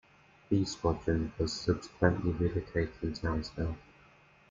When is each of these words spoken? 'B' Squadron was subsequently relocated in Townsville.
'B' 0.49 0.65
Squadron 0.65 1.31
was 1.37 1.53
subsequently 1.53 2.31
relocated 2.31 2.91
in 3.03 3.13
Townsville. 3.13 3.77